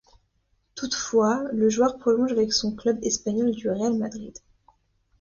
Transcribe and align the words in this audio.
Toutefois, 0.73 1.43
le 1.53 1.69
joueur 1.69 1.99
prolonge 1.99 2.31
avec 2.31 2.53
son 2.53 2.75
club 2.75 2.97
espagnol 3.03 3.51
du 3.51 3.69
Real 3.69 3.93
Madrid. 3.95 4.35